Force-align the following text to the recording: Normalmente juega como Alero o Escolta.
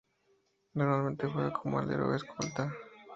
Normalmente 0.73 1.27
juega 1.27 1.53
como 1.53 1.77
Alero 1.77 2.07
o 2.09 2.15
Escolta. 2.15 2.73